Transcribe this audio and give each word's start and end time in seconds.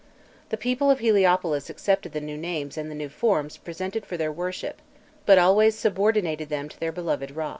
The 0.49 0.57
people 0.57 0.89
of 0.89 0.97
Heliopolis 0.97 1.69
accepted 1.69 2.11
the 2.11 2.19
new 2.21 2.35
names 2.35 2.75
and 2.75 2.89
the 2.89 2.95
new 2.95 3.07
forms 3.07 3.57
presented 3.57 4.03
for 4.03 4.17
their 4.17 4.31
worship, 4.31 4.81
but 5.27 5.37
always 5.37 5.75
subordinated 5.77 6.49
them 6.49 6.69
to 6.69 6.79
their 6.79 6.91
beloved 6.91 7.29
Râ. 7.35 7.49